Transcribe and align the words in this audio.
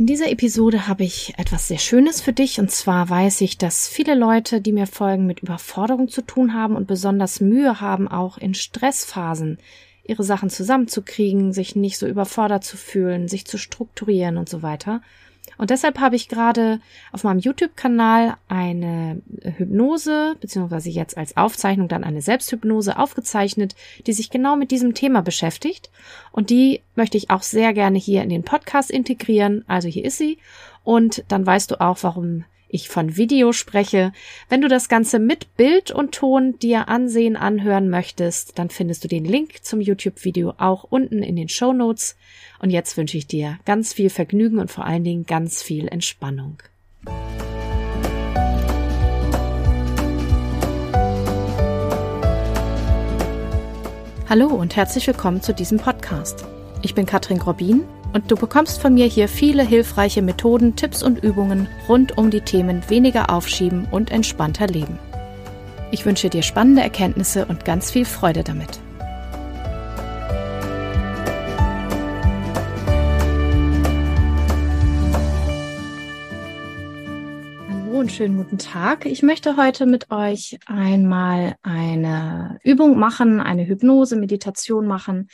In 0.00 0.06
dieser 0.06 0.30
Episode 0.30 0.88
habe 0.88 1.04
ich 1.04 1.34
etwas 1.36 1.68
sehr 1.68 1.76
Schönes 1.76 2.22
für 2.22 2.32
dich 2.32 2.58
und 2.58 2.70
zwar 2.70 3.10
weiß 3.10 3.42
ich, 3.42 3.58
dass 3.58 3.86
viele 3.86 4.14
Leute, 4.14 4.62
die 4.62 4.72
mir 4.72 4.86
folgen, 4.86 5.26
mit 5.26 5.40
Überforderung 5.40 6.08
zu 6.08 6.22
tun 6.22 6.54
haben 6.54 6.74
und 6.74 6.86
besonders 6.86 7.42
Mühe 7.42 7.82
haben, 7.82 8.08
auch 8.08 8.38
in 8.38 8.54
Stressphasen 8.54 9.58
ihre 10.02 10.24
Sachen 10.24 10.48
zusammenzukriegen, 10.48 11.52
sich 11.52 11.76
nicht 11.76 11.98
so 11.98 12.06
überfordert 12.06 12.64
zu 12.64 12.78
fühlen, 12.78 13.28
sich 13.28 13.46
zu 13.46 13.58
strukturieren 13.58 14.38
und 14.38 14.48
so 14.48 14.62
weiter. 14.62 15.02
Und 15.58 15.70
deshalb 15.70 16.00
habe 16.00 16.16
ich 16.16 16.28
gerade 16.28 16.80
auf 17.12 17.24
meinem 17.24 17.38
YouTube-Kanal 17.38 18.36
eine 18.48 19.20
Hypnose, 19.42 20.36
beziehungsweise 20.40 20.90
jetzt 20.90 21.16
als 21.16 21.36
Aufzeichnung 21.36 21.88
dann 21.88 22.04
eine 22.04 22.22
Selbsthypnose 22.22 22.98
aufgezeichnet, 22.98 23.74
die 24.06 24.12
sich 24.12 24.30
genau 24.30 24.56
mit 24.56 24.70
diesem 24.70 24.94
Thema 24.94 25.22
beschäftigt. 25.22 25.90
Und 26.32 26.50
die 26.50 26.80
möchte 26.94 27.16
ich 27.16 27.30
auch 27.30 27.42
sehr 27.42 27.72
gerne 27.72 27.98
hier 27.98 28.22
in 28.22 28.28
den 28.28 28.42
Podcast 28.42 28.90
integrieren. 28.90 29.64
Also 29.66 29.88
hier 29.88 30.04
ist 30.04 30.18
sie. 30.18 30.38
Und 30.84 31.24
dann 31.28 31.46
weißt 31.46 31.70
du 31.70 31.80
auch, 31.80 31.98
warum 32.02 32.44
ich 32.72 32.88
von 32.88 33.16
Video 33.16 33.52
spreche. 33.52 34.12
Wenn 34.48 34.60
du 34.60 34.68
das 34.68 34.88
Ganze 34.88 35.18
mit 35.18 35.56
Bild 35.56 35.90
und 35.90 36.12
Ton 36.12 36.58
dir 36.58 36.88
ansehen, 36.88 37.36
anhören 37.36 37.88
möchtest, 37.88 38.58
dann 38.58 38.70
findest 38.70 39.04
du 39.04 39.08
den 39.08 39.24
Link 39.24 39.62
zum 39.62 39.80
YouTube-Video 39.80 40.54
auch 40.58 40.84
unten 40.84 41.22
in 41.22 41.36
den 41.36 41.48
Show 41.48 41.72
Notes. 41.72 42.16
Und 42.60 42.70
jetzt 42.70 42.96
wünsche 42.96 43.18
ich 43.18 43.26
dir 43.26 43.58
ganz 43.64 43.92
viel 43.92 44.10
Vergnügen 44.10 44.58
und 44.58 44.70
vor 44.70 44.84
allen 44.84 45.04
Dingen 45.04 45.26
ganz 45.26 45.62
viel 45.62 45.88
Entspannung. 45.88 46.62
Hallo 54.28 54.46
und 54.46 54.76
herzlich 54.76 55.08
willkommen 55.08 55.42
zu 55.42 55.52
diesem 55.52 55.78
Podcast. 55.78 56.46
Ich 56.82 56.94
bin 56.94 57.04
Katrin 57.04 57.38
Grobin 57.38 57.84
und 58.14 58.30
du 58.30 58.36
bekommst 58.36 58.80
von 58.80 58.94
mir 58.94 59.04
hier 59.04 59.28
viele 59.28 59.62
hilfreiche 59.62 60.22
Methoden, 60.22 60.76
Tipps 60.76 61.02
und 61.02 61.22
Übungen 61.22 61.68
rund 61.90 62.16
um 62.16 62.30
die 62.30 62.40
Themen 62.40 62.82
weniger 62.88 63.28
aufschieben 63.28 63.86
und 63.90 64.10
entspannter 64.10 64.66
leben. 64.66 64.98
Ich 65.90 66.06
wünsche 66.06 66.30
dir 66.30 66.40
spannende 66.40 66.80
Erkenntnisse 66.80 67.44
und 67.44 67.66
ganz 67.66 67.90
viel 67.90 68.06
Freude 68.06 68.44
damit. 68.44 68.80
Hallo 77.68 77.98
und 77.98 78.10
schönen 78.10 78.38
guten 78.38 78.56
Tag. 78.56 79.04
Ich 79.04 79.22
möchte 79.22 79.58
heute 79.58 79.84
mit 79.84 80.10
euch 80.10 80.58
einmal 80.64 81.56
eine 81.62 82.58
Übung 82.64 82.98
machen, 82.98 83.38
eine 83.38 83.66
Hypnose, 83.66 84.16
Meditation 84.16 84.86
machen, 84.86 85.28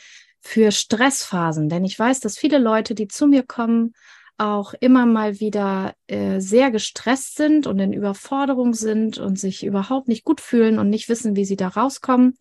für 0.47 0.71
Stressphasen. 0.71 1.67
Denn 1.67 1.83
ich 1.83 1.99
weiß, 1.99 2.21
dass 2.21 2.37
viele 2.37 2.57
Leute, 2.57 2.95
die 2.95 3.09
zu 3.09 3.27
mir 3.27 3.43
kommen, 3.43 3.93
auch 4.37 4.73
immer 4.79 5.05
mal 5.05 5.41
wieder 5.41 5.93
äh, 6.07 6.39
sehr 6.39 6.71
gestresst 6.71 7.35
sind 7.35 7.67
und 7.67 7.79
in 7.79 7.91
Überforderung 7.91 8.73
sind 8.73 9.17
und 9.17 9.37
sich 9.37 9.65
überhaupt 9.65 10.07
nicht 10.07 10.23
gut 10.23 10.39
fühlen 10.39 10.79
und 10.79 10.89
nicht 10.89 11.09
wissen, 11.09 11.35
wie 11.35 11.43
sie 11.43 11.57
da 11.57 11.67
rauskommen. 11.67 12.37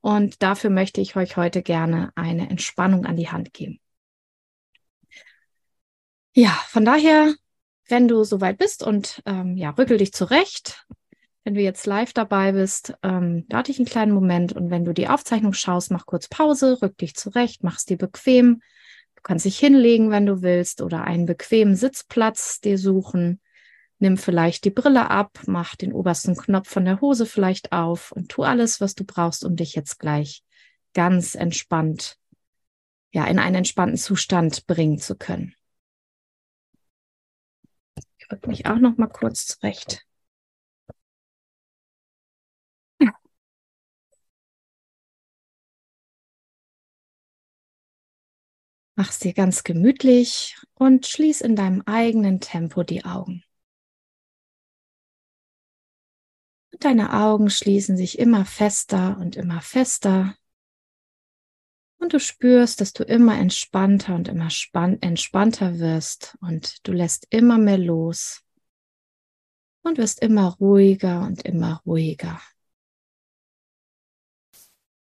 Und 0.00 0.42
dafür 0.42 0.70
möchte 0.70 1.02
ich 1.02 1.16
euch 1.16 1.36
heute 1.36 1.60
gerne 1.62 2.10
eine 2.14 2.48
Entspannung 2.48 3.04
an 3.04 3.16
die 3.16 3.28
Hand 3.28 3.52
geben. 3.52 3.78
Ja, 6.32 6.58
von 6.68 6.86
daher, 6.86 7.34
wenn 7.88 8.08
du 8.08 8.24
soweit 8.24 8.56
bist 8.56 8.82
und 8.82 9.20
ähm, 9.26 9.56
ja, 9.58 9.70
rückel 9.70 9.98
dich 9.98 10.14
zurecht, 10.14 10.86
wenn 11.44 11.54
du 11.54 11.60
jetzt 11.60 11.86
live 11.86 12.12
dabei 12.12 12.52
bist, 12.52 12.94
ähm, 13.02 13.46
warte 13.48 13.70
ich 13.70 13.78
einen 13.78 13.86
kleinen 13.86 14.12
Moment 14.12 14.52
und 14.52 14.70
wenn 14.70 14.84
du 14.84 14.92
die 14.92 15.08
Aufzeichnung 15.08 15.54
schaust, 15.54 15.90
mach 15.90 16.06
kurz 16.06 16.28
Pause, 16.28 16.80
rück 16.82 16.98
dich 16.98 17.14
zurecht, 17.14 17.64
mach 17.64 17.78
es 17.78 17.86
dir 17.86 17.96
bequem. 17.96 18.60
Du 19.16 19.22
kannst 19.22 19.44
dich 19.44 19.58
hinlegen, 19.58 20.10
wenn 20.10 20.26
du 20.26 20.42
willst, 20.42 20.82
oder 20.82 21.04
einen 21.04 21.26
bequemen 21.26 21.76
Sitzplatz 21.76 22.60
dir 22.60 22.78
suchen. 22.78 23.40
Nimm 23.98 24.16
vielleicht 24.16 24.64
die 24.64 24.70
Brille 24.70 25.10
ab, 25.10 25.40
mach 25.46 25.76
den 25.76 25.92
obersten 25.92 26.36
Knopf 26.36 26.68
von 26.68 26.84
der 26.84 27.00
Hose 27.00 27.26
vielleicht 27.26 27.72
auf 27.72 28.12
und 28.12 28.30
tu 28.30 28.42
alles, 28.42 28.80
was 28.80 28.94
du 28.94 29.04
brauchst, 29.04 29.44
um 29.44 29.56
dich 29.56 29.74
jetzt 29.74 29.98
gleich 29.98 30.42
ganz 30.94 31.34
entspannt, 31.34 32.16
ja, 33.12 33.26
in 33.26 33.38
einen 33.38 33.56
entspannten 33.56 33.98
Zustand 33.98 34.66
bringen 34.66 34.98
zu 34.98 35.16
können. 35.16 35.54
Ich 38.18 38.30
rück 38.30 38.46
mich 38.46 38.66
auch 38.66 38.78
noch 38.78 38.96
mal 38.96 39.08
kurz 39.08 39.46
zurecht. 39.46 40.06
Mach's 49.00 49.18
dir 49.18 49.32
ganz 49.32 49.64
gemütlich 49.64 50.58
und 50.74 51.06
schließ 51.06 51.40
in 51.40 51.56
deinem 51.56 51.80
eigenen 51.86 52.38
Tempo 52.38 52.82
die 52.82 53.06
Augen. 53.06 53.42
Deine 56.80 57.14
Augen 57.14 57.48
schließen 57.48 57.96
sich 57.96 58.18
immer 58.18 58.44
fester 58.44 59.16
und 59.18 59.36
immer 59.36 59.62
fester. 59.62 60.36
Und 61.96 62.12
du 62.12 62.20
spürst, 62.20 62.82
dass 62.82 62.92
du 62.92 63.02
immer 63.02 63.38
entspannter 63.38 64.14
und 64.16 64.28
immer 64.28 64.50
entspannter 65.00 65.78
wirst 65.78 66.36
und 66.42 66.86
du 66.86 66.92
lässt 66.92 67.26
immer 67.30 67.56
mehr 67.56 67.78
los 67.78 68.42
und 69.80 69.96
wirst 69.96 70.20
immer 70.20 70.56
ruhiger 70.60 71.22
und 71.22 71.40
immer 71.46 71.80
ruhiger. 71.86 72.38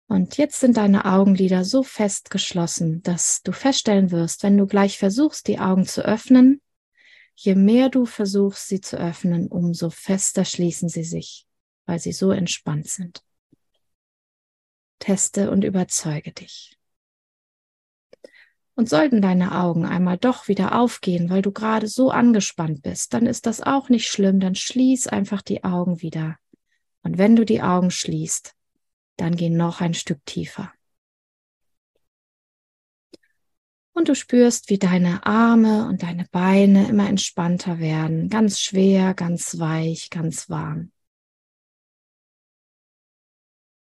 Und 0.07 0.37
jetzt 0.37 0.61
sind 0.61 0.77
deine 0.77 1.05
Augenlider 1.05 1.65
so 1.65 1.83
fest 1.83 2.29
geschlossen, 2.29 3.03
dass 3.03 3.41
du 3.43 3.51
feststellen 3.51 4.11
wirst, 4.11 4.41
wenn 4.43 4.57
du 4.57 4.65
gleich 4.65 4.97
versuchst, 4.97 5.47
die 5.47 5.59
Augen 5.59 5.85
zu 5.85 6.03
öffnen, 6.03 6.61
je 7.35 7.55
mehr 7.55 7.89
du 7.89 8.05
versuchst, 8.05 8.69
sie 8.69 8.79
zu 8.79 8.97
öffnen, 8.97 9.47
umso 9.47 9.89
fester 9.89 10.45
schließen 10.45 10.87
sie 10.87 11.03
sich, 11.03 11.45
weil 11.85 11.99
sie 11.99 12.13
so 12.13 12.31
entspannt 12.31 12.87
sind. 12.87 13.21
Teste 14.99 15.51
und 15.51 15.63
überzeuge 15.63 16.31
dich. 16.31 16.77
Und 18.75 18.87
sollten 18.87 19.21
deine 19.21 19.59
Augen 19.59 19.85
einmal 19.85 20.17
doch 20.17 20.47
wieder 20.47 20.79
aufgehen, 20.79 21.29
weil 21.29 21.41
du 21.41 21.51
gerade 21.51 21.87
so 21.87 22.11
angespannt 22.11 22.81
bist, 22.81 23.13
dann 23.13 23.25
ist 23.25 23.45
das 23.45 23.61
auch 23.61 23.89
nicht 23.89 24.07
schlimm, 24.07 24.39
dann 24.39 24.55
schließ 24.55 25.07
einfach 25.07 25.41
die 25.41 25.63
Augen 25.63 26.01
wieder. 26.01 26.37
Und 27.03 27.17
wenn 27.17 27.35
du 27.35 27.43
die 27.43 27.61
Augen 27.61 27.91
schließt, 27.91 28.56
dann 29.17 29.35
geh 29.35 29.49
noch 29.49 29.81
ein 29.81 29.93
Stück 29.93 30.25
tiefer. 30.25 30.71
Und 33.93 34.09
du 34.09 34.15
spürst, 34.15 34.69
wie 34.69 34.77
deine 34.77 35.25
Arme 35.25 35.87
und 35.87 36.03
deine 36.03 36.25
Beine 36.31 36.87
immer 36.87 37.09
entspannter 37.09 37.79
werden, 37.79 38.29
ganz 38.29 38.59
schwer, 38.59 39.15
ganz 39.15 39.57
weich, 39.57 40.11
ganz 40.11 40.51
warm. 40.51 40.91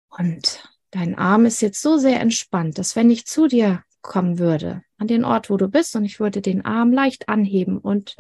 Und 0.08 0.64
dein 0.92 1.18
Arm 1.18 1.46
ist 1.46 1.62
jetzt 1.62 1.82
so 1.82 1.98
sehr 1.98 2.22
entspannt, 2.22 2.78
dass 2.78 2.96
wenn 2.96 3.10
ich 3.10 3.26
zu 3.26 3.48
dir 3.48 3.84
kommen 4.02 4.40
würde, 4.40 4.82
an 4.98 5.08
den 5.08 5.26
Ort, 5.26 5.50
wo 5.50 5.58
du 5.58 5.68
bist, 5.68 5.94
und 5.98 6.06
ich 6.06 6.22
würde 6.22 6.42
den 6.42 6.64
Arm 6.64 6.94
leicht 6.94 7.28
anheben 7.28 7.78
und 7.78 8.16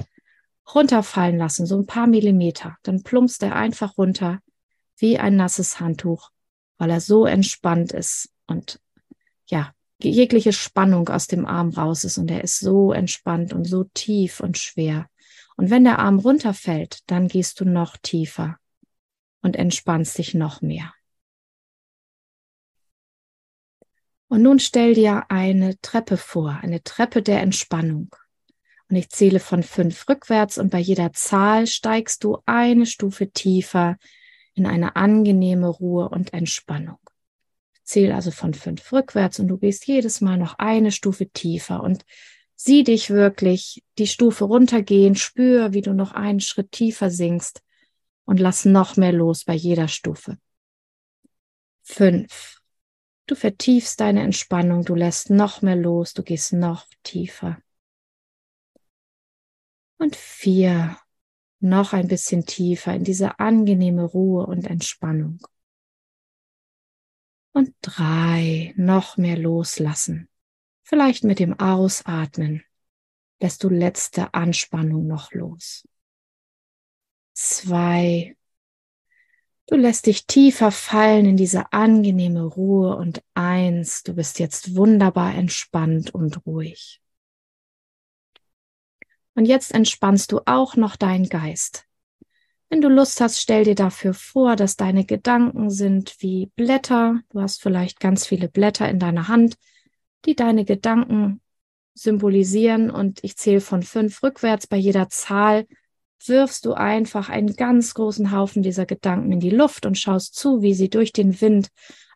runterfallen 0.75 1.37
lassen, 1.37 1.65
so 1.65 1.77
ein 1.77 1.87
paar 1.87 2.07
Millimeter, 2.07 2.75
dann 2.83 3.01
plumpst 3.01 3.41
er 3.43 3.55
einfach 3.55 3.97
runter 3.97 4.41
wie 4.97 5.17
ein 5.17 5.37
nasses 5.37 5.79
Handtuch 5.79 6.31
weil 6.77 6.89
er 6.89 7.01
so 7.01 7.25
entspannt 7.25 7.91
ist 7.91 8.29
und 8.45 8.79
ja, 9.47 9.73
jegliche 10.01 10.53
Spannung 10.53 11.09
aus 11.09 11.27
dem 11.27 11.45
Arm 11.45 11.69
raus 11.69 12.03
ist 12.03 12.17
und 12.17 12.29
er 12.29 12.43
ist 12.43 12.59
so 12.59 12.91
entspannt 12.91 13.53
und 13.53 13.65
so 13.65 13.85
tief 13.93 14.39
und 14.39 14.57
schwer. 14.57 15.09
Und 15.55 15.71
wenn 15.71 15.83
der 15.83 15.99
Arm 15.99 16.19
runterfällt, 16.19 16.99
dann 17.07 17.27
gehst 17.27 17.59
du 17.59 17.65
noch 17.65 17.97
tiefer 17.97 18.57
und 19.41 19.55
entspannst 19.55 20.17
dich 20.17 20.33
noch 20.33 20.61
mehr. 20.61 20.93
Und 24.27 24.41
nun 24.41 24.59
stell 24.59 24.93
dir 24.93 25.25
eine 25.29 25.79
Treppe 25.81 26.17
vor, 26.17 26.59
eine 26.61 26.83
Treppe 26.83 27.21
der 27.21 27.41
Entspannung. 27.41 28.13
Und 28.89 28.95
ich 28.95 29.09
zähle 29.09 29.39
von 29.39 29.63
fünf 29.63 30.07
rückwärts 30.07 30.57
und 30.57 30.69
bei 30.69 30.79
jeder 30.79 31.11
Zahl 31.13 31.65
steigst 31.65 32.23
du 32.23 32.39
eine 32.45 32.85
Stufe 32.85 33.31
tiefer 33.31 33.97
in 34.57 34.65
eine 34.65 34.95
angenehme 34.95 35.67
Ruhe 35.67 36.09
und 36.09 36.33
Entspannung. 36.33 36.97
Zähl 37.83 38.11
also 38.11 38.31
von 38.31 38.53
fünf 38.53 38.91
rückwärts 38.91 39.39
und 39.39 39.47
du 39.47 39.57
gehst 39.57 39.85
jedes 39.87 40.19
Mal 40.19 40.37
noch 40.37 40.55
eine 40.57 40.91
Stufe 40.91 41.29
tiefer 41.29 41.83
und 41.83 42.03
sieh 42.55 42.83
dich 42.83 43.11
wirklich 43.11 43.83
die 43.97 44.07
Stufe 44.07 44.45
runtergehen, 44.45 45.15
spür, 45.15 45.73
wie 45.73 45.81
du 45.81 45.93
noch 45.93 46.11
einen 46.11 46.39
Schritt 46.39 46.71
tiefer 46.71 47.09
sinkst 47.09 47.61
und 48.25 48.39
lass 48.39 48.65
noch 48.65 48.97
mehr 48.97 49.13
los 49.13 49.45
bei 49.45 49.53
jeder 49.53 49.87
Stufe. 49.87 50.37
Fünf. 51.83 52.59
Du 53.27 53.35
vertiefst 53.35 53.99
deine 53.99 54.23
Entspannung, 54.23 54.83
du 54.83 54.95
lässt 54.95 55.29
noch 55.29 55.61
mehr 55.61 55.75
los, 55.75 56.13
du 56.13 56.23
gehst 56.23 56.53
noch 56.53 56.85
tiefer. 57.03 57.57
Und 59.97 60.15
vier 60.15 60.97
noch 61.59 61.93
ein 61.93 62.07
bisschen 62.07 62.45
tiefer 62.45 62.93
in 62.93 63.03
diese 63.03 63.39
angenehme 63.39 64.03
Ruhe 64.03 64.45
und 64.45 64.67
Entspannung. 64.67 65.39
Und 67.51 67.73
drei, 67.81 68.73
noch 68.77 69.17
mehr 69.17 69.37
loslassen. 69.37 70.29
Vielleicht 70.83 71.23
mit 71.23 71.39
dem 71.39 71.59
Ausatmen 71.59 72.63
lässt 73.41 73.63
du 73.63 73.69
letzte 73.69 74.33
Anspannung 74.33 75.07
noch 75.07 75.31
los. 75.31 75.87
Zwei. 77.33 78.35
Du 79.67 79.75
lässt 79.75 80.05
dich 80.05 80.27
tiefer 80.27 80.71
fallen 80.71 81.25
in 81.25 81.37
diese 81.37 81.73
angenehme 81.73 82.43
Ruhe 82.43 82.95
und 82.95 83.21
eins, 83.33 84.03
du 84.03 84.13
bist 84.15 84.39
jetzt 84.39 84.75
wunderbar 84.75 85.35
entspannt 85.35 86.13
und 86.13 86.45
ruhig. 86.45 87.01
Und 89.37 89.45
jetzt 89.45 89.71
entspannst 89.71 90.31
du 90.31 90.39
auch 90.47 90.75
noch 90.77 90.95
deinen 90.95 91.29
Geist. 91.29 91.85
Wenn 92.69 92.81
du 92.81 92.89
Lust 92.89 93.21
hast, 93.21 93.39
stell 93.39 93.65
dir 93.65 93.75
dafür 93.75 94.15
vor, 94.15 94.55
dass 94.55 94.77
deine 94.77 95.05
Gedanken 95.05 95.69
sind 95.69 96.15
wie 96.21 96.47
Blätter. 96.55 97.21
Du 97.29 97.39
hast 97.39 97.61
vielleicht 97.61 97.99
ganz 97.99 98.25
viele 98.25 98.49
Blätter 98.49 98.89
in 98.89 98.97
deiner 98.97 99.27
Hand, 99.27 99.53
die 100.25 100.35
deine 100.35 100.65
Gedanken 100.65 101.39
symbolisieren. 101.93 102.89
Und 102.89 103.23
ich 103.23 103.37
zähle 103.37 103.61
von 103.61 103.83
fünf 103.83 104.23
rückwärts. 104.23 104.65
Bei 104.65 104.77
jeder 104.77 105.07
Zahl 105.07 105.67
wirfst 106.25 106.65
du 106.65 106.73
einfach 106.73 107.29
einen 107.29 107.55
ganz 107.55 107.93
großen 107.93 108.31
Haufen 108.31 108.63
dieser 108.63 108.87
Gedanken 108.87 109.31
in 109.31 109.39
die 109.39 109.51
Luft 109.51 109.85
und 109.85 109.99
schaust 109.99 110.33
zu, 110.33 110.63
wie 110.63 110.73
sie 110.73 110.89
durch 110.89 111.13
den 111.13 111.39
Wind 111.41 111.69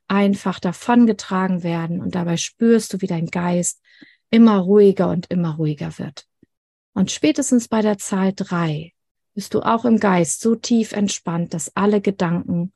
einfach 0.07 0.59
davongetragen 0.59 1.61
werden. 1.61 2.01
Und 2.01 2.15
dabei 2.15 2.37
spürst 2.37 2.93
du, 2.93 3.01
wie 3.01 3.07
dein 3.07 3.27
Geist 3.27 3.79
immer 4.31 4.57
ruhiger 4.57 5.11
und 5.11 5.27
immer 5.29 5.57
ruhiger 5.57 5.99
wird. 5.99 6.25
Und 6.93 7.11
spätestens 7.11 7.67
bei 7.67 7.81
der 7.81 7.97
Zahl 7.97 8.33
drei 8.33 8.93
bist 9.33 9.53
du 9.53 9.61
auch 9.61 9.85
im 9.85 9.99
Geist 9.99 10.41
so 10.41 10.55
tief 10.55 10.91
entspannt, 10.91 11.53
dass 11.53 11.75
alle 11.75 12.01
Gedanken, 12.01 12.73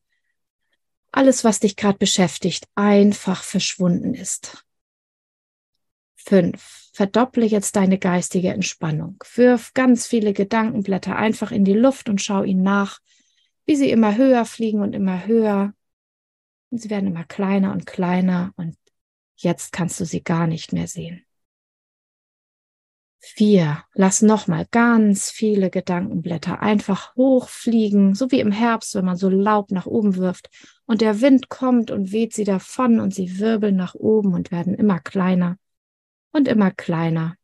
alles, 1.12 1.44
was 1.44 1.60
dich 1.60 1.76
gerade 1.76 1.98
beschäftigt, 1.98 2.68
einfach 2.76 3.44
verschwunden 3.44 4.14
ist. 4.14 4.66
Fünf. 6.16 6.90
Verdopple 6.94 7.46
jetzt 7.46 7.76
deine 7.76 7.98
geistige 7.98 8.50
Entspannung. 8.50 9.22
Wirf 9.36 9.74
ganz 9.74 10.08
viele 10.08 10.34
Gedankenblätter 10.34 11.16
einfach 11.16 11.52
in 11.52 11.66
die 11.66 11.74
Luft 11.74 12.08
und 12.08 12.22
schau 12.22 12.44
ihnen 12.44 12.64
nach, 12.64 13.00
wie 13.66 13.76
sie 13.76 13.90
immer 13.90 14.16
höher 14.16 14.46
fliegen 14.46 14.80
und 14.80 14.94
immer 14.94 15.28
höher. 15.28 15.74
Und 16.70 16.82
sie 16.82 16.90
werden 16.90 17.08
immer 17.08 17.26
kleiner 17.26 17.74
und 17.74 17.86
kleiner 17.86 18.54
und 18.56 18.78
jetzt 19.36 19.74
kannst 19.74 20.00
du 20.00 20.06
sie 20.06 20.24
gar 20.24 20.48
nicht 20.48 20.72
mehr 20.72 20.88
sehen. 20.88 21.25
Vier. 23.28 23.84
Lass 23.96 24.22
nochmal 24.22 24.68
ganz 24.70 25.32
viele 25.32 25.72
Gedankenblätter 25.72 26.62
einfach 26.62 27.16
hochfliegen, 27.16 28.14
so 28.14 28.30
wie 28.30 28.40
im 28.40 28.52
Herbst, 28.52 28.94
wenn 28.94 29.04
man 29.04 29.18
so 29.18 29.30
Laub 29.30 29.72
nach 29.72 29.88
oben 29.88 30.16
wirft 30.16 30.52
und 30.86 31.02
der 31.02 31.22
Wind 31.22 31.50
kommt 31.50 31.90
und 31.90 32.12
weht 32.12 32.34
sie 32.34 32.44
davon 32.44 33.00
und 33.00 33.16
sie 33.16 33.40
wirbeln 33.40 33.76
nach 33.76 33.96
oben 33.96 34.36
und 34.36 34.52
werden 34.52 34.76
immer 34.76 35.00
kleiner 35.00 35.58
und 36.34 36.48
immer 36.48 36.70
kleiner, 36.70 37.36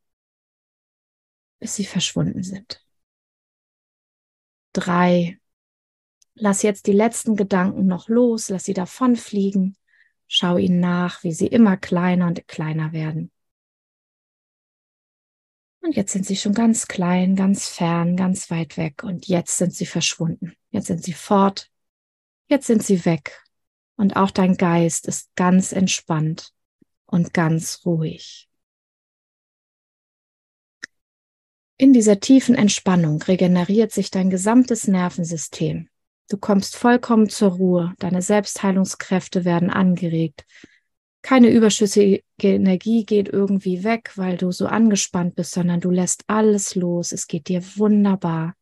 bis 1.60 1.76
sie 1.76 1.86
verschwunden 1.86 2.44
sind. 2.44 2.86
Drei. 4.74 5.40
Lass 6.36 6.62
jetzt 6.62 6.86
die 6.86 6.94
letzten 6.94 7.36
Gedanken 7.36 7.88
noch 7.88 8.08
los, 8.08 8.50
lass 8.50 8.66
sie 8.66 8.76
davonfliegen. 8.76 9.76
Schau 10.28 10.58
ihnen 10.58 10.80
nach, 10.80 11.24
wie 11.24 11.34
sie 11.34 11.48
immer 11.48 11.76
kleiner 11.76 12.28
und 12.28 12.48
kleiner 12.48 12.94
werden. 12.94 13.31
Und 15.82 15.96
jetzt 15.96 16.14
sind 16.14 16.26
sie 16.26 16.36
schon 16.36 16.54
ganz 16.54 16.88
klein, 16.88 17.36
ganz 17.36 17.68
fern, 17.68 18.16
ganz 18.16 18.52
weit 18.52 18.78
weg. 18.78 19.04
Und 19.04 19.28
jetzt 19.28 19.58
sind 19.58 19.74
sie 19.74 19.88
verschwunden. 19.88 20.54
Jetzt 20.70 20.88
sind 20.88 21.04
sie 21.04 21.14
fort. 21.14 21.70
Jetzt 22.48 22.68
sind 22.68 22.84
sie 22.84 23.04
weg. 23.06 23.44
Und 23.96 24.16
auch 24.16 24.32
dein 24.32 24.58
Geist 24.58 25.08
ist 25.08 25.36
ganz 25.36 25.72
entspannt 25.72 26.54
und 27.06 27.34
ganz 27.34 27.82
ruhig. 27.86 28.48
In 31.78 31.94
dieser 31.94 32.20
tiefen 32.20 32.54
Entspannung 32.54 33.22
regeneriert 33.24 33.92
sich 33.92 34.12
dein 34.12 34.30
gesamtes 34.30 34.88
Nervensystem. 34.88 35.90
Du 36.30 36.38
kommst 36.38 36.76
vollkommen 36.76 37.28
zur 37.28 37.54
Ruhe, 37.54 37.94
deine 37.98 38.22
Selbstheilungskräfte 38.22 39.46
werden 39.46 39.72
angeregt, 39.72 40.46
keine 41.22 41.50
überschüssige 41.50 42.24
Energie 42.42 43.06
geht 43.06 43.30
irgendwie 43.30 43.84
weg, 43.84 44.12
weil 44.16 44.38
du 44.38 44.52
so 44.52 44.66
angespannt 44.66 45.36
bist, 45.36 45.52
sondern 45.52 45.80
du 45.80 45.92
lässt 45.92 46.24
alles 46.28 46.76
los. 46.76 47.12
Es 47.12 47.28
geht 47.28 47.48
dir 47.48 47.64
wunderbar. 47.78 48.56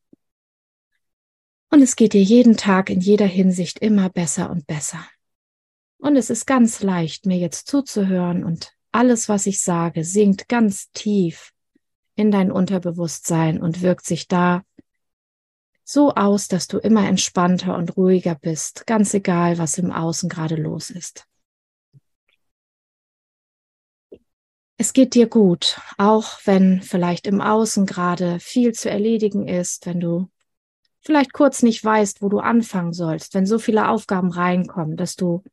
Und 1.72 1.82
es 1.82 1.96
geht 1.96 2.14
dir 2.14 2.22
jeden 2.22 2.58
Tag 2.58 2.90
in 2.90 3.00
jeder 3.00 3.28
Hinsicht 3.28 3.80
immer 3.80 4.10
besser 4.10 4.50
und 4.50 4.68
besser. 4.68 5.06
Und 5.98 6.16
es 6.16 6.30
ist 6.30 6.48
ganz 6.48 6.82
leicht, 6.82 7.26
mir 7.26 7.38
jetzt 7.38 7.68
zuzuhören 7.68 8.44
und 8.44 8.74
alles, 8.92 9.30
was 9.30 9.46
ich 9.46 9.62
sage, 9.62 10.04
sinkt 10.04 10.50
ganz 10.50 10.92
tief 10.92 11.52
in 12.16 12.32
dein 12.32 12.52
Unterbewusstsein 12.52 13.62
und 13.62 13.82
wirkt 13.82 14.06
sich 14.06 14.28
da 14.28 14.64
so 15.84 16.14
aus, 16.14 16.48
dass 16.48 16.68
du 16.68 16.78
immer 16.78 17.08
entspannter 17.08 17.76
und 17.78 17.98
ruhiger 17.98 18.36
bist, 18.36 18.86
ganz 18.86 19.14
egal, 19.14 19.58
was 19.58 19.78
im 19.78 19.92
Außen 19.92 20.30
gerade 20.30 20.56
los 20.56 20.90
ist. 20.90 21.29
Es 24.80 24.94
geht 24.94 25.14
dir 25.14 25.28
gut, 25.28 25.82
auch 25.98 26.40
wenn 26.46 26.82
vielleicht 26.82 27.28
im 27.28 27.42
Außen 27.42 27.86
gerade 27.86 28.40
viel 28.40 28.72
zu 28.72 28.90
erledigen 28.90 29.46
ist, 29.46 29.86
wenn 29.86 30.00
du 30.00 30.30
vielleicht 31.02 31.34
kurz 31.34 31.64
nicht 31.64 31.84
weißt, 31.84 32.22
wo 32.22 32.30
du 32.30 32.40
anfangen 32.40 32.94
sollst, 32.94 33.34
wenn 33.34 33.46
so 33.46 33.60
viele 33.60 33.90
Aufgaben 33.90 34.32
reinkommen, 34.32 34.96
dass 34.96 35.18
du 35.18 35.44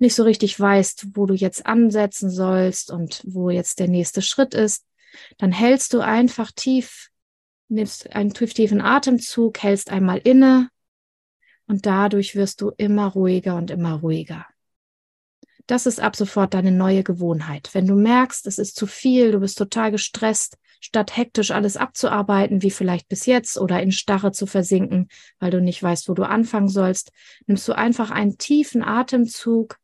nicht 0.00 0.16
so 0.16 0.24
richtig 0.24 0.58
weißt, 0.58 1.14
wo 1.14 1.26
du 1.26 1.34
jetzt 1.34 1.64
ansetzen 1.64 2.28
sollst 2.28 2.90
und 2.90 3.22
wo 3.24 3.50
jetzt 3.50 3.78
der 3.78 3.86
nächste 3.86 4.20
Schritt 4.20 4.52
ist, 4.52 4.84
dann 5.38 5.52
hältst 5.52 5.94
du 5.94 6.00
einfach 6.00 6.50
tief, 6.50 7.10
nimmst 7.68 8.12
einen 8.16 8.34
tiefen 8.34 8.80
Atemzug, 8.80 9.62
hältst 9.62 9.92
einmal 9.92 10.18
inne 10.18 10.70
und 11.68 11.86
dadurch 11.86 12.34
wirst 12.34 12.62
du 12.62 12.72
immer 12.76 13.06
ruhiger 13.06 13.54
und 13.54 13.70
immer 13.70 14.00
ruhiger. 14.00 14.44
Das 15.66 15.86
ist 15.86 16.00
ab 16.00 16.16
sofort 16.16 16.54
deine 16.54 16.72
neue 16.72 17.04
Gewohnheit. 17.04 17.70
Wenn 17.72 17.86
du 17.86 17.94
merkst, 17.94 18.46
es 18.46 18.58
ist 18.58 18.76
zu 18.76 18.86
viel, 18.86 19.32
du 19.32 19.40
bist 19.40 19.58
total 19.58 19.90
gestresst, 19.90 20.56
statt 20.80 21.16
hektisch 21.16 21.50
alles 21.50 21.76
abzuarbeiten, 21.76 22.62
wie 22.62 22.70
vielleicht 22.70 23.08
bis 23.08 23.26
jetzt, 23.26 23.58
oder 23.58 23.82
in 23.82 23.92
Starre 23.92 24.32
zu 24.32 24.46
versinken, 24.46 25.08
weil 25.38 25.50
du 25.50 25.60
nicht 25.60 25.82
weißt, 25.82 26.08
wo 26.08 26.14
du 26.14 26.22
anfangen 26.24 26.68
sollst, 26.68 27.12
nimmst 27.46 27.68
du 27.68 27.72
einfach 27.72 28.10
einen 28.10 28.38
tiefen 28.38 28.82
Atemzug. 28.82 29.78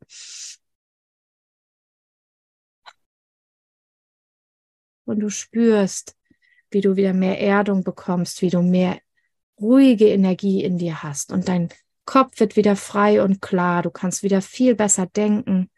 Und 5.05 5.19
du 5.19 5.29
spürst, 5.29 6.15
wie 6.71 6.81
du 6.81 6.95
wieder 6.95 7.13
mehr 7.13 7.39
Erdung 7.39 7.83
bekommst, 7.83 8.41
wie 8.41 8.49
du 8.49 8.61
mehr 8.61 8.99
ruhige 9.59 10.07
Energie 10.09 10.63
in 10.63 10.77
dir 10.77 11.01
hast 11.01 11.31
und 11.31 11.47
dein 11.47 11.69
Kopf 12.07 12.39
wird 12.39 12.55
wieder 12.55 12.75
frei 12.75 13.21
und 13.21 13.39
klar, 13.43 13.83
du 13.83 13.91
kannst 13.91 14.23
wieder 14.23 14.41
viel 14.41 14.73
besser 14.73 15.05
denken, 15.05 15.69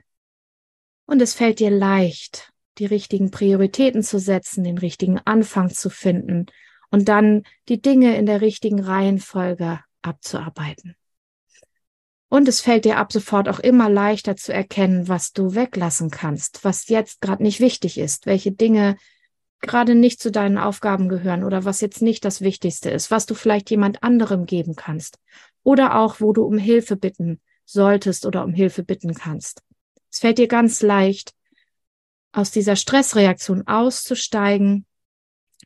und 1.09 1.24
es 1.24 1.33
fällt 1.33 1.57
dir 1.57 1.71
leicht, 1.71 2.53
die 2.77 2.86
richtigen 2.86 3.31
Prioritäten 3.31 4.03
zu 4.03 4.19
setzen, 4.19 4.63
den 4.63 4.77
richtigen 4.77 5.17
Anfang 5.17 5.71
zu 5.71 5.89
finden 5.89 6.45
und 6.91 7.09
dann 7.09 7.45
die 7.67 7.81
Dinge 7.81 8.15
in 8.15 8.27
der 8.27 8.41
richtigen 8.41 8.79
Reihenfolge 8.79 9.79
abzuarbeiten. 10.03 10.95
Und 12.29 12.48
es 12.48 12.62
fällt 12.62 12.86
dir 12.86 12.98
ab 12.98 13.12
sofort 13.12 13.50
auch 13.50 13.57
immer 13.57 13.89
leichter 13.89 14.36
zu 14.36 14.53
erkennen, 14.53 15.07
was 15.07 15.33
du 15.33 15.55
weglassen 15.55 16.12
kannst, 16.12 16.63
was 16.63 16.88
jetzt 16.89 17.21
gerade 17.21 17.41
nicht 17.41 17.59
wichtig 17.59 17.98
ist, 17.98 18.27
welche 18.27 18.51
Dinge 18.51 18.95
gerade 19.62 19.95
nicht 19.95 20.21
zu 20.21 20.29
deinen 20.29 20.59
Aufgaben 20.59 21.09
gehören 21.09 21.43
oder 21.43 21.65
was 21.65 21.81
jetzt 21.81 22.03
nicht 22.03 22.24
das 22.24 22.41
Wichtigste 22.41 22.91
ist, 22.91 23.09
was 23.09 23.25
du 23.25 23.33
vielleicht 23.33 23.71
jemand 23.71 24.03
anderem 24.03 24.45
geben 24.45 24.75
kannst 24.75 25.17
oder 25.69 25.99
auch, 25.99 26.19
wo 26.19 26.33
du 26.33 26.43
um 26.45 26.57
Hilfe 26.57 26.95
bitten 26.95 27.39
solltest 27.63 28.25
oder 28.25 28.43
um 28.43 28.53
Hilfe 28.53 28.83
bitten 28.83 29.13
kannst. 29.13 29.61
Es 30.11 30.17
fällt 30.17 30.39
dir 30.39 30.47
ganz 30.47 30.81
leicht, 30.81 31.35
aus 32.31 32.49
dieser 32.49 32.75
Stressreaktion 32.75 33.67
auszusteigen, 33.67 34.88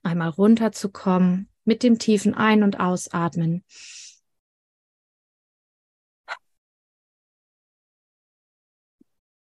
einmal 0.01 0.27
runterzukommen, 0.27 1.47
mit 1.63 1.83
dem 1.83 1.99
tiefen 1.99 2.33
Ein- 2.33 2.63
und 2.63 2.81
Ausatmen. 2.81 3.63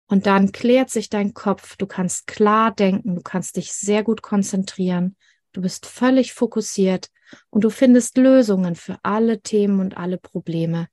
Und 0.05 0.27
dann 0.27 0.51
klärt 0.51 0.91
sich 0.91 1.09
dein 1.09 1.33
Kopf, 1.33 1.77
du 1.77 1.87
kannst 1.87 2.27
klar 2.27 2.71
denken, 2.71 3.15
du 3.15 3.21
kannst 3.23 3.55
dich 3.57 3.73
sehr 3.73 4.03
gut 4.03 4.21
konzentrieren, 4.21 5.15
du 5.53 5.61
bist 5.61 5.85
völlig 5.85 6.33
fokussiert 6.33 7.09
und 7.49 7.63
du 7.63 7.69
findest 7.69 8.17
Lösungen 8.17 8.75
für 8.75 8.97
alle 9.03 9.41
Themen 9.41 9.79
und 9.79 9.97
alle 9.97 10.17
Probleme, 10.17 10.87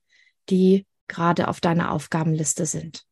die 0.49 0.85
gerade 1.07 1.47
auf 1.47 1.59
deiner 1.59 1.91
Aufgabenliste 1.91 2.65
sind. 2.65 3.05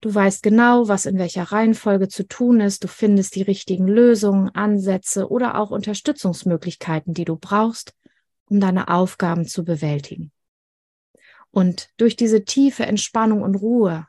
Du 0.00 0.14
weißt 0.14 0.44
genau, 0.44 0.86
was 0.86 1.06
in 1.06 1.18
welcher 1.18 1.44
Reihenfolge 1.44 2.08
zu 2.08 2.28
tun 2.28 2.60
ist. 2.60 2.84
Du 2.84 2.88
findest 2.88 3.34
die 3.34 3.42
richtigen 3.42 3.88
Lösungen, 3.88 4.48
Ansätze 4.50 5.28
oder 5.28 5.58
auch 5.58 5.70
Unterstützungsmöglichkeiten, 5.70 7.14
die 7.14 7.24
du 7.24 7.36
brauchst, 7.36 7.94
um 8.48 8.60
deine 8.60 8.88
Aufgaben 8.88 9.44
zu 9.46 9.64
bewältigen. 9.64 10.30
Und 11.50 11.88
durch 11.96 12.14
diese 12.14 12.44
tiefe 12.44 12.86
Entspannung 12.86 13.42
und 13.42 13.56
Ruhe 13.56 14.06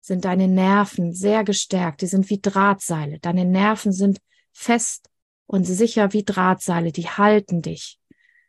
sind 0.00 0.24
deine 0.24 0.48
Nerven 0.48 1.12
sehr 1.12 1.44
gestärkt. 1.44 2.02
Die 2.02 2.06
sind 2.06 2.28
wie 2.28 2.40
Drahtseile. 2.40 3.20
Deine 3.20 3.44
Nerven 3.44 3.92
sind 3.92 4.18
fest 4.52 5.08
und 5.46 5.64
sicher 5.64 6.12
wie 6.12 6.24
Drahtseile, 6.24 6.92
die 6.92 7.08
halten 7.08 7.62
dich. 7.62 7.98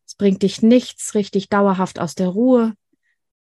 Es 0.06 0.16
bringt 0.16 0.44
dich 0.44 0.62
nichts 0.62 1.16
richtig 1.16 1.50
dauerhaft 1.50 2.00
aus 2.00 2.16
der 2.16 2.28
Ruhe, 2.28 2.74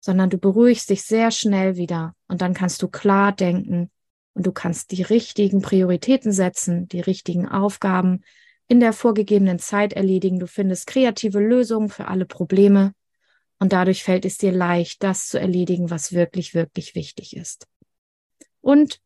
sondern 0.00 0.30
du 0.30 0.38
beruhigst 0.38 0.90
dich 0.90 1.02
sehr 1.02 1.30
schnell 1.30 1.76
wieder 1.76 2.14
und 2.28 2.42
dann 2.42 2.54
kannst 2.54 2.82
du 2.82 2.88
klar 2.88 3.32
denken 3.32 3.90
und 4.34 4.46
du 4.46 4.52
kannst 4.52 4.90
die 4.92 5.02
richtigen 5.02 5.62
Prioritäten 5.62 6.32
setzen, 6.32 6.88
die 6.88 7.00
richtigen 7.00 7.48
Aufgaben 7.48 8.22
in 8.68 8.80
der 8.80 8.92
vorgegebenen 8.92 9.58
Zeit 9.58 9.92
erledigen. 9.92 10.38
Du 10.38 10.46
findest 10.46 10.86
kreative 10.86 11.40
Lösungen 11.40 11.88
für 11.88 12.08
alle 12.08 12.24
Probleme 12.24 12.94
und 13.58 13.72
dadurch 13.72 14.02
fällt 14.02 14.24
es 14.24 14.38
dir 14.38 14.52
leicht, 14.52 15.02
das 15.02 15.28
zu 15.28 15.38
erledigen, 15.38 15.90
was 15.90 16.12
wirklich, 16.12 16.54
wirklich 16.54 16.94
wichtig 16.94 17.36
ist. 17.36 17.66
Und 18.60 19.00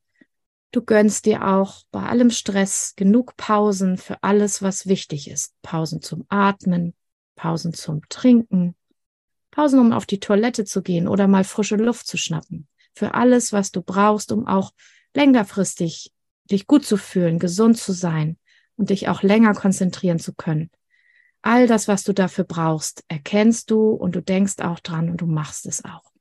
du 0.72 0.82
gönnst 0.82 1.26
dir 1.26 1.46
auch 1.46 1.82
bei 1.90 2.02
allem 2.02 2.30
Stress 2.30 2.94
genug 2.96 3.36
Pausen 3.36 3.96
für 3.96 4.22
alles, 4.22 4.62
was 4.62 4.86
wichtig 4.86 5.30
ist. 5.30 5.54
Pausen 5.62 6.02
zum 6.02 6.24
Atmen, 6.28 6.94
Pausen 7.34 7.72
zum 7.72 8.02
Trinken, 8.08 8.74
Pausen, 9.50 9.78
um 9.78 9.92
auf 9.92 10.06
die 10.06 10.20
Toilette 10.20 10.64
zu 10.64 10.82
gehen 10.82 11.08
oder 11.08 11.28
mal 11.28 11.44
frische 11.44 11.76
Luft 11.76 12.06
zu 12.06 12.18
schnappen. 12.18 12.68
Für 12.94 13.14
alles, 13.14 13.52
was 13.52 13.72
du 13.72 13.82
brauchst, 13.82 14.32
um 14.32 14.46
auch 14.46 14.72
längerfristig 15.14 16.12
dich 16.50 16.66
gut 16.66 16.84
zu 16.84 16.96
fühlen, 16.96 17.38
gesund 17.38 17.78
zu 17.78 17.92
sein 17.92 18.38
und 18.76 18.90
dich 18.90 19.08
auch 19.08 19.22
länger 19.22 19.54
konzentrieren 19.54 20.18
zu 20.18 20.34
können. 20.34 20.70
All 21.42 21.66
das, 21.66 21.88
was 21.88 22.04
du 22.04 22.12
dafür 22.12 22.44
brauchst, 22.44 23.04
erkennst 23.08 23.70
du 23.70 23.90
und 23.90 24.14
du 24.14 24.20
denkst 24.20 24.58
auch 24.58 24.80
dran 24.80 25.10
und 25.10 25.20
du 25.20 25.26
machst 25.26 25.66
es 25.66 25.84
auch. 25.84 26.15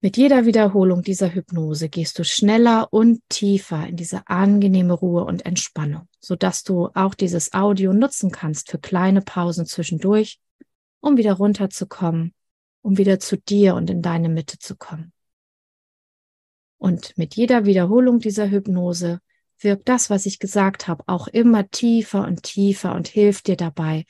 Mit 0.00 0.16
jeder 0.16 0.46
Wiederholung 0.46 1.02
dieser 1.02 1.34
Hypnose 1.34 1.88
gehst 1.88 2.20
du 2.20 2.24
schneller 2.24 2.92
und 2.92 3.20
tiefer 3.28 3.84
in 3.84 3.96
diese 3.96 4.28
angenehme 4.28 4.92
Ruhe 4.92 5.24
und 5.24 5.44
Entspannung, 5.44 6.06
sodass 6.20 6.62
du 6.62 6.90
auch 6.94 7.14
dieses 7.14 7.52
Audio 7.52 7.92
nutzen 7.92 8.30
kannst 8.30 8.70
für 8.70 8.78
kleine 8.78 9.22
Pausen 9.22 9.66
zwischendurch, 9.66 10.38
um 11.00 11.16
wieder 11.16 11.32
runterzukommen, 11.32 12.32
um 12.80 12.96
wieder 12.96 13.18
zu 13.18 13.38
dir 13.38 13.74
und 13.74 13.90
in 13.90 14.00
deine 14.00 14.28
Mitte 14.28 14.60
zu 14.60 14.76
kommen. 14.76 15.12
Und 16.76 17.18
mit 17.18 17.34
jeder 17.34 17.64
Wiederholung 17.64 18.20
dieser 18.20 18.48
Hypnose 18.48 19.18
wirkt 19.58 19.88
das, 19.88 20.10
was 20.10 20.26
ich 20.26 20.38
gesagt 20.38 20.86
habe, 20.86 21.02
auch 21.08 21.26
immer 21.26 21.70
tiefer 21.70 22.24
und 22.24 22.44
tiefer 22.44 22.94
und 22.94 23.08
hilft 23.08 23.48
dir 23.48 23.56
dabei, 23.56 24.04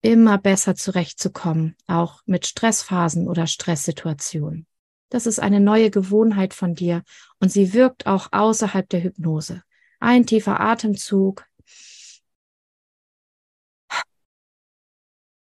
immer 0.00 0.38
besser 0.38 0.74
zurechtzukommen, 0.74 1.76
auch 1.86 2.22
mit 2.24 2.46
Stressphasen 2.46 3.28
oder 3.28 3.46
Stresssituationen. 3.46 4.66
Das 5.14 5.26
ist 5.26 5.38
eine 5.38 5.60
neue 5.60 5.92
Gewohnheit 5.92 6.54
von 6.54 6.74
dir 6.74 7.04
und 7.38 7.52
sie 7.52 7.72
wirkt 7.72 8.08
auch 8.08 8.32
außerhalb 8.32 8.88
der 8.88 9.04
Hypnose. 9.04 9.62
Ein 10.00 10.26
tiefer 10.26 10.58
Atemzug. 10.58 11.46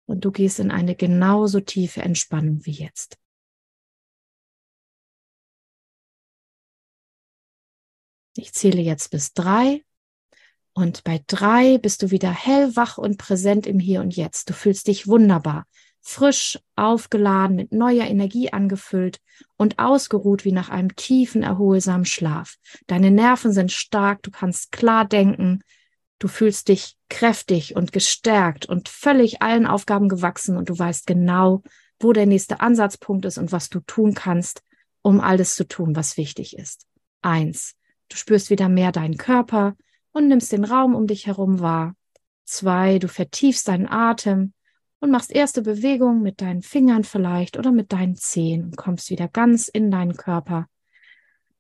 Und 0.07 0.25
du 0.25 0.33
gehst 0.33 0.59
in 0.59 0.71
eine 0.71 0.95
genauso 0.95 1.61
tiefe 1.61 2.01
Entspannung 2.01 2.65
wie 2.65 2.71
jetzt. 2.71 3.19
Ich 8.37 8.55
zähle 8.55 8.81
jetzt 8.81 9.11
bis 9.11 9.35
drei. 9.35 9.85
Und 10.73 11.05
bei 11.05 11.23
drei 11.27 11.77
bist 11.77 12.01
du 12.01 12.11
wieder 12.11 12.31
hellwach 12.31 12.97
und 12.97 13.19
präsent 13.19 13.67
im 13.67 13.81
Hier 13.81 14.01
und 14.01 14.17
Jetzt. 14.17 14.49
Du 14.49 14.55
fühlst 14.55 14.87
dich 14.87 15.09
wunderbar 15.09 15.67
frisch 16.09 16.59
aufgeladen, 16.75 17.55
mit 17.55 17.71
neuer 17.71 18.07
Energie 18.07 18.51
angefüllt 18.51 19.21
und 19.59 19.79
ausgeruht 19.79 20.47
wie 20.47 20.53
nach 20.53 20.71
einem 20.71 20.97
tiefen, 20.97 21.43
erholsamen 21.43 22.07
Schlaf. 22.07 22.55
Deine 22.87 23.11
Nerven 23.11 23.53
sind 23.53 23.73
stark, 23.73 24.23
du 24.23 24.31
kannst 24.31 24.73
klar 24.73 25.05
denken, 25.05 25.61
du 26.19 26.27
fühlst 26.27 26.69
dich 26.69 26.97
kräftig 27.11 27.77
und 27.77 27.93
gestärkt 27.93 28.65
und 28.65 28.89
völlig 28.89 29.43
allen 29.43 29.67
Aufgaben 29.67 30.09
gewachsen 30.09 30.57
und 30.57 30.71
du 30.71 30.79
weißt 30.79 31.07
genau, 31.07 31.63
wo 32.01 32.15
der 32.15 32.25
nächste 32.25 32.61
Ansatzpunkt 32.61 33.27
ist 33.27 33.37
und 33.37 33.53
was 33.53 33.69
du 33.69 33.81
tun 33.81 34.15
kannst, 34.15 34.63
um 35.03 35.21
alles 35.21 35.57
zu 35.57 35.69
tun, 35.69 35.95
was 35.95 36.17
wichtig 36.17 36.57
ist. 36.57 36.87
Eins, 37.21 37.75
du 38.09 38.17
spürst 38.17 38.49
wieder 38.49 38.71
mehr 38.71 38.93
deinen 38.93 39.19
Körper 39.19 39.77
und 40.13 40.27
nimmst 40.27 40.53
den 40.53 40.65
Raum 40.65 40.95
um 40.95 41.07
dich 41.07 41.27
herum 41.27 41.61
wahr. 41.61 41.95
Zwei, 42.47 42.99
du 42.99 43.09
vertiefst 43.09 43.69
deinen 43.69 43.87
Atem 43.87 44.55
und 45.01 45.11
machst 45.11 45.31
erste 45.31 45.63
Bewegungen 45.63 46.23
mit 46.23 46.41
deinen 46.41 46.63
Fingern 46.63 47.05
vielleicht 47.05 47.57
oder 47.57 47.73
mit 47.73 47.93
deinen 47.93 48.17
Zehen 48.17 48.65
und 48.65 48.77
kommst 48.77 49.11
wieder 49.11 49.29
ganz 49.29 49.69
in 49.69 49.91
deinen 49.91 50.17
Körper. 50.17 50.67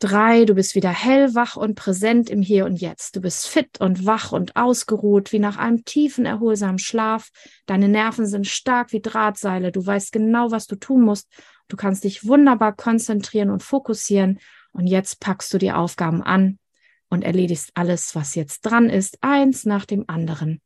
Drei, 0.01 0.45
du 0.45 0.55
bist 0.55 0.77
wieder 0.77 0.91
hellwach 0.91 1.57
und 1.57 1.75
präsent 1.75 2.31
im 2.31 2.41
Hier 2.41 2.67
und 2.67 2.81
Jetzt. 2.81 3.17
Du 3.17 3.21
bist 3.21 3.49
fit 3.49 3.81
und 3.81 4.07
wach 4.07 4.31
und 4.31 4.55
ausgeruht 4.55 5.33
wie 5.33 5.41
nach 5.41 5.57
einem 5.57 5.85
tiefen, 5.85 6.25
erholsamen 6.25 6.79
Schlaf. 6.79 7.31
Deine 7.67 7.89
Nerven 7.89 8.25
sind 8.25 8.47
stark 8.47 8.93
wie 8.93 9.01
Drahtseile. 9.01 9.73
Du 9.73 9.85
weißt 9.85 10.13
genau, 10.13 10.53
was 10.53 10.69
du 10.69 10.77
tun 10.77 11.03
musst. 11.03 11.29
Du 11.67 11.77
kannst 11.77 12.05
dich 12.05 12.25
wunderbar 12.25 12.77
konzentrieren 12.77 13.51
und 13.51 13.65
fokussieren. 13.65 14.39
Und 14.71 14.87
jetzt 14.87 15.19
packst 15.19 15.53
du 15.53 15.59
die 15.59 15.73
Aufgaben 15.73 16.23
an 16.23 16.61
und 17.09 17.25
erledigst 17.25 17.73
alles, 17.75 18.15
was 18.15 18.37
jetzt 18.37 18.61
dran 18.61 18.89
ist, 18.89 19.19
eins 19.21 19.65
nach 19.65 19.85
dem 19.85 20.05
anderen. 20.07 20.61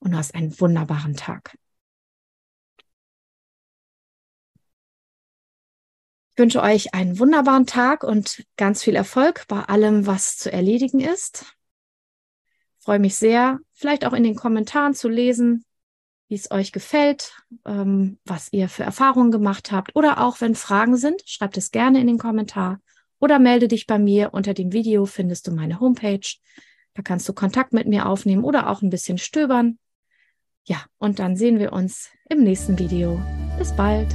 Und 0.00 0.12
du 0.12 0.18
hast 0.18 0.34
einen 0.34 0.58
wunderbaren 0.58 1.14
Tag. 1.14 1.56
Wünsche 6.38 6.62
euch 6.62 6.94
einen 6.94 7.18
wunderbaren 7.18 7.66
Tag 7.66 8.04
und 8.04 8.44
ganz 8.56 8.82
viel 8.82 8.94
Erfolg 8.94 9.44
bei 9.48 9.60
allem, 9.62 10.06
was 10.06 10.36
zu 10.36 10.52
erledigen 10.52 11.00
ist. 11.00 11.44
Ich 12.78 12.84
freue 12.84 12.98
mich 12.98 13.16
sehr, 13.16 13.58
vielleicht 13.72 14.06
auch 14.06 14.12
in 14.12 14.22
den 14.22 14.34
Kommentaren 14.34 14.94
zu 14.94 15.08
lesen, 15.08 15.64
wie 16.28 16.34
es 16.34 16.50
euch 16.50 16.72
gefällt, 16.72 17.32
ähm, 17.66 18.18
was 18.24 18.52
ihr 18.52 18.68
für 18.68 18.82
Erfahrungen 18.82 19.30
gemacht 19.30 19.72
habt 19.72 19.96
oder 19.96 20.22
auch 20.22 20.40
wenn 20.40 20.54
Fragen 20.54 20.96
sind, 20.96 21.22
schreibt 21.26 21.56
es 21.56 21.70
gerne 21.70 22.00
in 22.00 22.06
den 22.06 22.18
Kommentar 22.18 22.80
oder 23.18 23.38
melde 23.38 23.68
dich 23.68 23.86
bei 23.86 23.98
mir. 23.98 24.32
Unter 24.32 24.54
dem 24.54 24.72
Video 24.72 25.06
findest 25.06 25.46
du 25.46 25.52
meine 25.52 25.80
Homepage. 25.80 26.36
Da 26.94 27.02
kannst 27.02 27.28
du 27.28 27.32
Kontakt 27.32 27.72
mit 27.72 27.86
mir 27.86 28.06
aufnehmen 28.06 28.44
oder 28.44 28.68
auch 28.68 28.82
ein 28.82 28.90
bisschen 28.90 29.18
stöbern. 29.18 29.78
Ja, 30.64 30.84
und 30.98 31.18
dann 31.18 31.36
sehen 31.36 31.58
wir 31.58 31.72
uns 31.72 32.10
im 32.28 32.44
nächsten 32.44 32.78
Video. 32.78 33.20
Bis 33.58 33.74
bald. 33.74 34.14